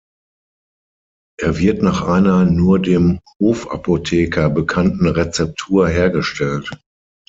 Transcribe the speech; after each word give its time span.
Er 1.39 1.59
wird 1.59 1.83
nach 1.83 2.01
einer 2.01 2.43
nur 2.45 2.79
dem 2.81 3.19
„Hofapotheker“ 3.39 4.49
bekannten 4.49 5.07
Rezeptur 5.07 5.89
hergestellt. 5.89 6.71